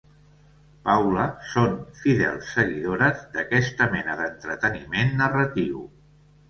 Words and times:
Paula 0.87 1.25
són 1.49 1.75
fidels 1.99 2.49
seguidores 2.57 3.23
d'aquesta 3.37 3.91
mena 3.95 4.21
d'entreteniment 4.23 5.17
narratiu. 5.25 5.89